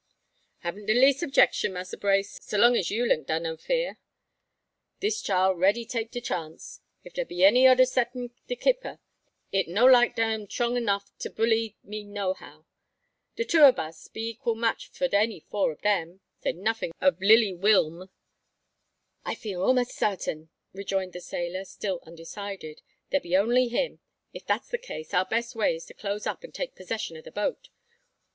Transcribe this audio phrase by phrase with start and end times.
[0.61, 3.99] "Haben't de leas' objecshun, Massa Brace, so long you link dar no fear.
[4.99, 6.81] Dis chile ready take de chance.
[7.03, 8.97] If dar be any odder cep'n de 'kipper,
[9.51, 12.65] it no like dey am 'trong 'nuff to bully we nohow.
[13.35, 17.21] De two ob us be equal match fo' any four ob dem, say nuffin ob
[17.21, 18.09] lilly Will'm."
[19.23, 22.81] "I feel a'most sartin," rejoined the sailor, still undecided,
[23.11, 23.99] "there be only him.
[24.33, 27.21] If that's the case, our best way is to close up, and take possession o'
[27.21, 27.69] the boat.